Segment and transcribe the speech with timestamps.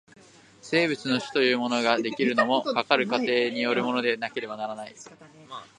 [0.63, 4.95] 生物の種というものが出来るのも、かかる過程によるものでなければならない。